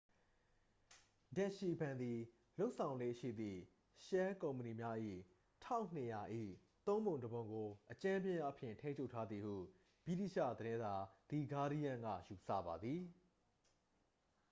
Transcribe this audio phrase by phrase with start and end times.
[1.35, 2.19] ဒက်စ်ရှီဘဏ် သည်
[2.59, 3.59] လုပ်ဆောင်လေ့ရှိသည့်
[4.05, 4.97] ရှဲလ်ကုမ္ပဏီများ၏
[5.63, 6.21] 1200၏
[6.87, 9.55] သုံးပုံတစ်ပုံကို အကြမ်းဖျင်းအားဖြင့် ထိန်းချုပ်ထားသည်ဟု
[10.05, 10.93] ဗြိတိသျှသတင်းစာ
[11.29, 13.01] သည်ဂါးဒီးရန်း က ယူဆပါသည်